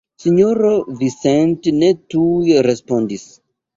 Sinjoro 0.21 0.69
Vincent 1.01 1.69
ne 1.83 1.91
tuj 2.15 2.57
respondis. 2.71 3.29